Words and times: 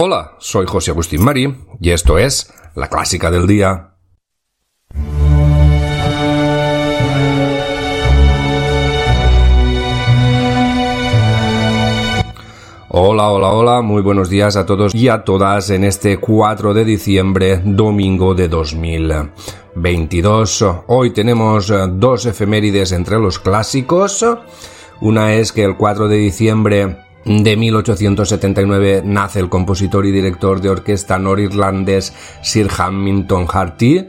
Hola, 0.00 0.36
soy 0.38 0.64
José 0.68 0.92
Agustín 0.92 1.24
Mari 1.24 1.56
y 1.80 1.90
esto 1.90 2.18
es 2.18 2.54
La 2.76 2.88
Clásica 2.88 3.32
del 3.32 3.48
Día. 3.48 3.96
Hola, 12.90 13.30
hola, 13.30 13.48
hola, 13.48 13.82
muy 13.82 14.00
buenos 14.00 14.30
días 14.30 14.54
a 14.54 14.66
todos 14.66 14.94
y 14.94 15.08
a 15.08 15.24
todas 15.24 15.70
en 15.70 15.82
este 15.82 16.18
4 16.18 16.74
de 16.74 16.84
diciembre, 16.84 17.60
domingo 17.64 18.36
de 18.36 18.46
2022. 18.46 20.64
Hoy 20.86 21.10
tenemos 21.10 21.72
dos 21.94 22.24
efemérides 22.24 22.92
entre 22.92 23.18
los 23.18 23.40
clásicos. 23.40 24.24
Una 25.00 25.34
es 25.34 25.50
que 25.50 25.64
el 25.64 25.76
4 25.76 26.06
de 26.06 26.18
diciembre 26.18 27.07
de 27.24 27.56
1879 27.56 29.02
nace 29.04 29.40
el 29.40 29.48
compositor 29.48 30.06
y 30.06 30.12
director 30.12 30.60
de 30.60 30.70
orquesta 30.70 31.18
norirlandés 31.18 32.14
Sir 32.42 32.68
Hamilton 32.76 33.46
Harty, 33.52 34.06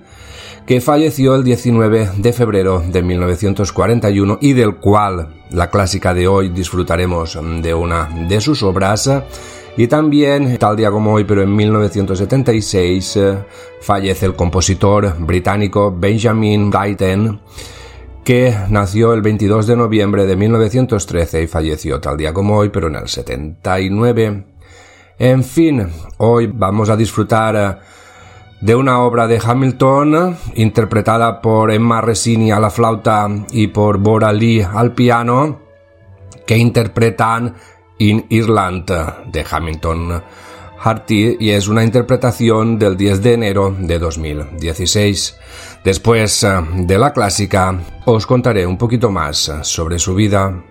que 0.66 0.82
falleció 0.82 1.36
el 1.36 1.44
19 1.44 2.12
de 2.18 2.34
febrero 2.34 2.84
de 2.86 3.02
1941 3.02 4.38
y 4.42 4.54
del 4.54 4.76
cual 4.76 5.36
la 5.50 5.70
clásica 5.70 6.14
de 6.14 6.28
hoy 6.28 6.50
disfrutaremos 6.50 7.38
de 7.62 7.74
una 7.74 8.06
de 8.28 8.40
sus 8.40 8.62
obras. 8.64 9.10
Y 9.78 9.88
también, 9.88 10.58
tal 10.58 10.76
día 10.76 10.92
como 10.92 11.14
hoy, 11.14 11.24
pero 11.24 11.42
en 11.42 11.56
1976, 11.56 13.20
fallece 13.82 14.26
el 14.26 14.36
compositor 14.36 15.16
británico 15.20 15.96
Benjamin 15.98 16.70
Gaiten, 16.70 17.40
que 18.24 18.56
nació 18.70 19.14
el 19.14 19.22
22 19.22 19.68
de 19.68 19.76
noviembre 19.76 20.26
de 20.26 20.36
1913 20.36 21.44
y 21.44 21.48
falleció 21.48 22.00
tal 22.00 22.18
día 22.18 22.34
como 22.34 22.58
hoy, 22.58 22.70
pero 22.70 22.88
en 22.88 22.96
el 22.96 23.08
79. 23.08 24.46
En 25.18 25.44
fin, 25.44 25.88
hoy 26.18 26.48
vamos 26.48 26.90
a 26.90 26.96
disfrutar 26.96 27.56
eh, 27.56 27.80
de 28.62 28.76
una 28.76 29.00
obra 29.00 29.28
de 29.28 29.42
Hamilton 29.44 30.38
interpretada 30.56 31.42
por 31.42 31.72
Emma 31.72 32.02
Resini 32.02 32.52
a 32.52 32.60
la 32.60 32.70
flauta 32.70 33.28
y 33.52 33.68
por 33.68 33.98
Bora 33.98 34.32
Lee 34.34 34.62
al 34.62 34.94
piano 34.94 35.60
que 36.46 36.58
interpretan 36.58 37.56
In 38.00 38.26
Ireland 38.30 38.86
de 39.32 39.46
Hamilton 39.50 40.24
Harty 40.82 41.38
y 41.40 41.52
es 41.52 41.68
una 41.68 41.84
interpretación 41.84 42.80
del 42.80 42.96
10 42.98 43.22
de 43.22 43.34
enero 43.34 43.76
de 43.78 44.00
2016. 44.00 45.38
Después 45.84 46.44
eh, 46.44 46.50
de 46.74 46.98
la 46.98 47.14
clásica, 47.14 47.80
os 48.06 48.26
contaré 48.26 48.66
un 48.66 48.78
poquito 48.78 49.12
más 49.12 49.52
sobre 49.64 50.00
su 50.00 50.16
vida. 50.16 50.64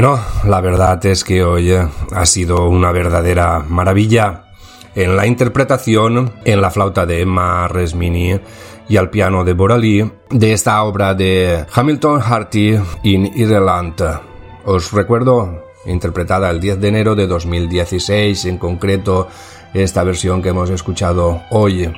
Bueno, 0.00 0.20
la 0.44 0.60
verdad 0.60 1.04
es 1.06 1.24
que 1.24 1.42
hoy 1.42 1.72
ha 1.72 2.24
sido 2.24 2.68
una 2.68 2.92
verdadera 2.92 3.64
maravilla 3.68 4.44
en 4.94 5.16
la 5.16 5.26
interpretación 5.26 6.34
en 6.44 6.60
la 6.60 6.70
flauta 6.70 7.04
de 7.04 7.22
Emma 7.22 7.66
Resmini 7.66 8.38
y 8.88 8.96
al 8.96 9.10
piano 9.10 9.42
de 9.42 9.54
Borali 9.54 10.08
de 10.30 10.52
esta 10.52 10.84
obra 10.84 11.14
de 11.14 11.66
Hamilton 11.74 12.22
Harty 12.22 12.78
in 13.02 13.32
Ireland. 13.34 14.00
Os 14.66 14.92
recuerdo, 14.92 15.64
interpretada 15.84 16.48
el 16.50 16.60
10 16.60 16.78
de 16.78 16.88
enero 16.88 17.16
de 17.16 17.26
2016, 17.26 18.44
en 18.44 18.58
concreto 18.58 19.26
esta 19.74 20.04
versión 20.04 20.42
que 20.42 20.50
hemos 20.50 20.70
escuchado 20.70 21.42
hoy. 21.50 21.92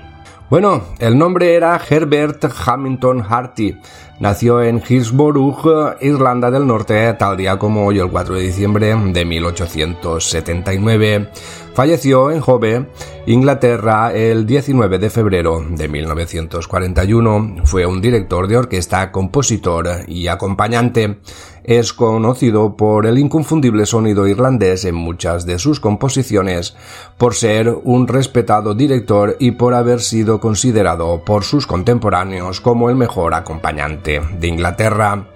Bueno, 0.50 0.82
el 0.98 1.16
nombre 1.16 1.54
era 1.54 1.80
Herbert 1.88 2.44
Hamilton 2.66 3.24
Harty. 3.28 3.78
Nació 4.18 4.60
en 4.60 4.82
Hillsborough, 4.86 5.96
Irlanda 6.00 6.50
del 6.50 6.66
Norte, 6.66 7.14
tal 7.14 7.36
día 7.36 7.56
como 7.56 7.86
hoy, 7.86 8.00
el 8.00 8.10
4 8.10 8.34
de 8.34 8.42
diciembre 8.42 8.96
de 8.96 9.24
1879. 9.24 11.30
Falleció 11.72 12.32
en 12.32 12.42
Hove, 12.44 12.86
Inglaterra, 13.26 14.12
el 14.12 14.44
19 14.44 14.98
de 14.98 15.08
febrero 15.08 15.64
de 15.70 15.88
1941. 15.88 17.64
Fue 17.64 17.86
un 17.86 18.00
director 18.00 18.48
de 18.48 18.56
orquesta, 18.56 19.12
compositor 19.12 20.00
y 20.08 20.26
acompañante. 20.26 21.20
Es 21.64 21.92
conocido 21.92 22.76
por 22.76 23.06
el 23.06 23.18
inconfundible 23.18 23.86
sonido 23.86 24.26
irlandés 24.26 24.84
en 24.84 24.94
muchas 24.94 25.46
de 25.46 25.58
sus 25.58 25.80
composiciones, 25.80 26.76
por 27.18 27.34
ser 27.34 27.68
un 27.84 28.08
respetado 28.08 28.74
director 28.74 29.36
y 29.38 29.52
por 29.52 29.74
haber 29.74 30.00
sido 30.00 30.40
considerado 30.40 31.24
por 31.24 31.44
sus 31.44 31.66
contemporáneos 31.66 32.60
como 32.60 32.90
el 32.90 32.96
mejor 32.96 33.34
acompañante 33.34 34.20
de 34.38 34.48
Inglaterra. 34.48 35.26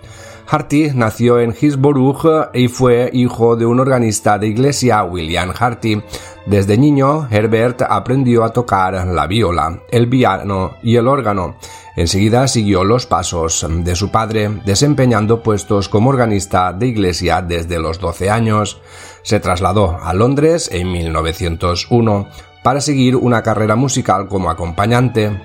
Harty 0.47 0.90
nació 0.95 1.40
en 1.40 1.54
Hillsborough 1.59 2.50
y 2.52 2.69
fue 2.69 3.11
hijo 3.12 3.57
de 3.57 3.64
un 3.64 3.81
organista 3.81 4.38
de 4.38 4.49
iglesia, 4.49 5.02
William 5.04 5.52
Harty. 5.59 6.02
Desde 6.47 6.76
niño, 6.76 7.26
Herbert 7.31 7.83
aprendió 7.83 8.45
a 8.45 8.52
tocar 8.52 9.07
la 9.07 9.26
viola, 9.26 9.81
el 9.90 10.09
piano 10.09 10.73
y 10.83 10.97
el 10.97 11.09
órgano. 11.09 11.57
Enseguida 11.96 12.48
siguió 12.48 12.82
los 12.82 13.06
pasos 13.06 13.64
de 13.68 13.94
su 13.94 14.10
padre, 14.10 14.50
desempeñando 14.64 15.42
puestos 15.42 15.88
como 15.88 16.10
organista 16.10 16.72
de 16.72 16.88
iglesia 16.88 17.40
desde 17.40 17.78
los 17.78 18.00
12 18.00 18.30
años. 18.30 18.80
Se 19.22 19.38
trasladó 19.38 19.98
a 20.02 20.12
Londres 20.12 20.68
en 20.72 20.90
1901 20.90 22.28
para 22.64 22.80
seguir 22.80 23.14
una 23.14 23.42
carrera 23.42 23.76
musical 23.76 24.26
como 24.26 24.50
acompañante. 24.50 25.40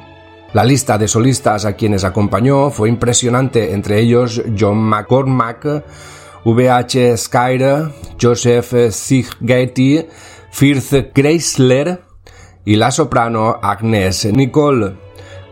La 0.53 0.63
lista 0.63 0.97
de 0.97 1.07
solistas 1.07 1.65
a 1.65 1.73
quienes 1.73 2.03
acompañó 2.03 2.71
fue 2.71 2.89
impresionante, 2.89 3.73
entre 3.73 3.99
ellos 3.99 4.41
John 4.57 4.79
McCormack, 4.79 5.83
VH 6.45 7.15
Skyre, 7.17 7.89
Joseph 8.19 8.73
Sigeti, 8.89 10.07
Firth 10.49 11.13
Chrysler 11.13 12.01
y 12.65 12.75
la 12.75 12.89
soprano 12.89 13.59
Agnes 13.61 14.25
Nicole, 14.33 14.95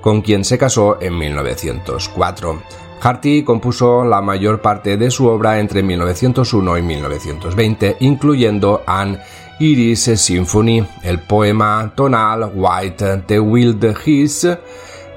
con 0.08 0.22
quien 0.22 0.46
se 0.46 0.58
casó 0.58 1.00
en 1.02 1.18
1904. 1.18 2.62
Harty 3.02 3.44
compuso 3.44 4.06
la 4.06 4.22
mayor 4.22 4.62
parte 4.62 4.96
de 4.96 5.12
su 5.12 5.28
obra 5.28 5.60
entre 5.60 5.84
1901 5.84 6.78
y 6.78 6.82
1920, 6.82 7.98
incluyendo 8.00 8.84
An 8.88 9.20
Iris 9.60 10.04
Symphony, 10.16 10.82
el 11.04 11.20
poema 11.20 11.92
tonal 11.94 12.50
White 12.56 13.24
The 13.28 13.38
Wild 13.38 13.98
Geese, 13.98 14.58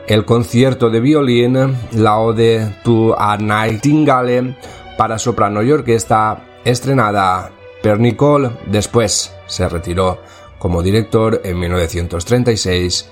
el 0.09 0.25
concierto 0.25 0.91
de 0.91 0.99
violín, 0.99 1.57
la 1.93 2.19
ode 2.19 2.75
to 2.83 3.17
a 3.17 3.37
Nightingale 3.37 4.57
para 4.99 5.21
soprano 5.21 5.63
y 5.63 5.71
orquesta, 5.71 6.59
estrenada 6.65 7.53
per 7.81 8.01
Nicole, 8.01 8.51
después 8.67 9.33
se 9.47 9.69
retiró 9.69 10.19
como 10.59 10.83
director 10.83 11.43
en 11.45 11.61
1936, 11.61 13.09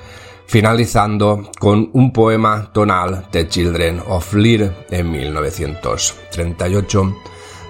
finalizando 0.49 1.51
con 1.59 1.91
un 1.93 2.13
poema 2.13 2.71
tonal 2.73 3.27
The 3.31 3.49
Children 3.49 4.03
of 4.09 4.33
Lear 4.33 4.87
en 4.91 5.13
1938. 5.13 7.17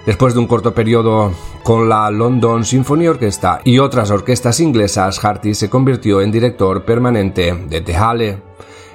Después 0.05 0.33
de 0.33 0.39
un 0.39 0.47
corto 0.47 0.73
periodo 0.73 1.33
con 1.61 1.89
la 1.89 2.09
London 2.09 2.63
Symphony 2.63 3.07
Orchestra 3.07 3.59
y 3.65 3.79
otras 3.79 4.09
orquestas 4.11 4.61
inglesas, 4.61 5.23
Harty 5.23 5.53
se 5.53 5.69
convirtió 5.69 6.21
en 6.21 6.31
director 6.31 6.85
permanente 6.85 7.53
de 7.53 7.81
The 7.81 7.95
Halle 7.95 8.37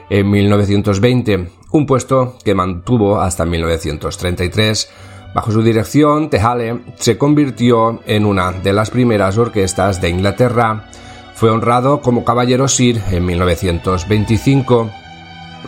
en 0.09 0.31
1920, 0.31 1.49
un 1.73 1.87
puesto 1.87 2.39
que 2.43 2.55
mantuvo 2.55 3.21
hasta 3.21 3.45
1933. 3.45 4.91
Bajo 5.35 5.53
su 5.53 5.63
dirección, 5.63 6.31
Tehale 6.31 6.81
se 6.97 7.19
convirtió 7.19 8.01
en 8.07 8.25
una 8.25 8.53
de 8.53 8.73
las 8.73 8.91
primeras 8.91 9.37
orquestas 9.37 10.01
de 10.01 10.09
Inglaterra. 10.09 10.89
Fue 11.35 11.51
honrado 11.51 12.01
como 12.01 12.25
caballero 12.25 12.69
Sir 12.69 13.03
en 13.11 13.27
1925. 13.27 14.91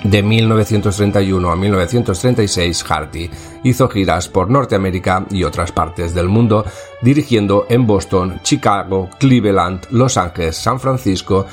De 0.05 0.23
1931 0.23 1.51
a 1.51 1.57
1936, 1.57 2.85
Harty 2.89 3.31
hizo 3.65 3.89
giras 3.89 4.29
por 4.29 4.49
Norteamérica 4.51 5.27
y 5.31 5.43
otras 5.43 5.73
partes 5.73 6.15
del 6.15 6.29
mundo, 6.29 6.65
dirigiendo 7.03 7.67
en 7.69 7.87
Boston, 7.87 8.41
Chicago, 8.43 9.09
Cleveland, 9.19 9.87
Los 9.91 10.17
Ángeles, 10.17 10.57
San 10.57 10.79
Francisco 10.79 11.47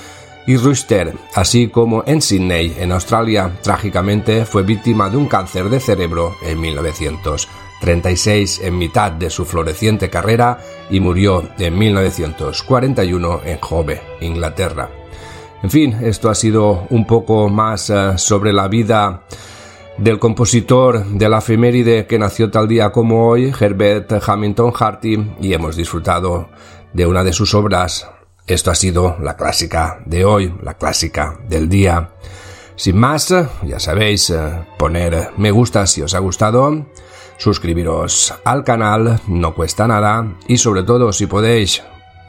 y 0.46 0.58
Rooster, 0.58 1.16
así 1.34 1.70
como 1.70 2.04
en 2.06 2.22
Sydney, 2.22 2.76
en 2.78 2.92
Australia. 2.92 3.52
Trágicamente 3.62 4.46
fue 4.46 4.62
víctima 4.64 5.10
de 5.10 5.18
un 5.18 5.28
cáncer 5.28 5.70
de 5.70 5.80
cerebro 5.80 6.36
en 6.44 6.60
1936 6.60 7.63
en 7.86 8.78
mitad 8.78 9.12
de 9.12 9.30
su 9.30 9.46
floreciente 9.46 10.10
carrera 10.10 10.60
y 10.90 11.00
murió 11.00 11.44
en 11.58 11.78
1941 11.78 13.42
en 13.46 13.60
Hove, 13.70 14.02
Inglaterra. 14.22 14.90
En 15.62 15.70
fin, 15.70 15.98
esto 16.02 16.30
ha 16.30 16.36
sido 16.36 16.88
un 16.90 17.06
poco 17.06 17.50
más 17.50 17.90
eh, 17.90 18.18
sobre 18.18 18.54
la 18.54 18.68
vida 18.68 19.24
del 19.98 20.18
compositor 20.18 21.06
de 21.06 21.30
la 21.30 21.40
efeméride 21.40 22.08
que 22.08 22.18
nació 22.18 22.50
tal 22.50 22.68
día 22.68 22.92
como 22.92 23.28
hoy, 23.28 23.54
Herbert 23.58 24.12
Hamilton 24.28 24.74
Harty, 24.78 25.32
y 25.42 25.54
hemos 25.54 25.76
disfrutado 25.76 26.50
de 26.94 27.06
una 27.06 27.24
de 27.24 27.34
sus 27.34 27.54
obras, 27.54 28.10
esto 28.48 28.72
ha 28.72 28.76
sido 28.76 29.18
la 29.22 29.36
clásica 29.36 30.02
de 30.06 30.26
hoy, 30.26 30.54
la 30.64 30.74
clásica 30.76 31.40
del 31.48 31.70
día. 31.70 32.12
Sin 32.76 32.98
más, 32.98 33.34
ya 33.64 33.80
sabéis, 33.80 34.30
eh, 34.30 34.66
poner 34.78 35.32
me 35.38 35.52
gusta 35.52 35.86
si 35.86 36.02
os 36.02 36.14
ha 36.14 36.20
gustado, 36.20 36.86
suscribiros 37.38 38.34
al 38.44 38.64
canal, 38.64 39.20
no 39.28 39.54
cuesta 39.54 39.88
nada, 39.88 40.36
y 40.48 40.58
sobre 40.58 40.84
todo 40.84 41.12
si 41.14 41.28
podéis, 41.28 41.84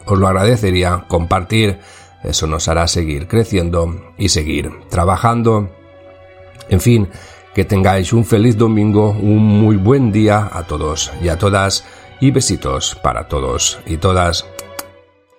os 0.06 0.18
lo 0.18 0.28
agradecería 0.28 1.04
compartir, 1.08 1.78
eso 2.22 2.46
nos 2.46 2.68
hará 2.68 2.88
seguir 2.88 3.28
creciendo 3.28 4.12
y 4.16 4.30
seguir 4.30 4.70
trabajando. 4.88 5.70
En 6.68 6.80
fin, 6.80 7.08
que 7.54 7.64
tengáis 7.64 8.12
un 8.12 8.24
feliz 8.24 8.56
domingo, 8.56 9.10
un 9.10 9.44
muy 9.44 9.76
buen 9.76 10.10
día 10.10 10.50
a 10.52 10.64
todos 10.64 11.12
y 11.22 11.28
a 11.28 11.38
todas, 11.38 11.84
y 12.20 12.30
besitos 12.30 12.96
para 13.02 13.28
todos 13.28 13.78
y 13.86 13.98
todas. 13.98 14.46